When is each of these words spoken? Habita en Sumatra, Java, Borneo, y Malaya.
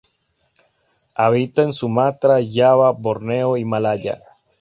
Habita 1.13 1.61
en 1.61 1.73
Sumatra, 1.73 2.39
Java, 2.43 2.89
Borneo, 2.91 3.55
y 3.55 3.65
Malaya. 3.65 4.17